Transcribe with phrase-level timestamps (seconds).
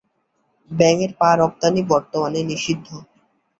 [0.71, 2.87] ব্যাঙের পা রপ্তানি বর্তমানে নিষিদ্ধ।